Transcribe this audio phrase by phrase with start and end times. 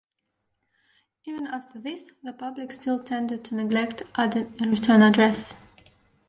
[1.25, 5.55] Even after this, the public still tended to neglect adding a return address.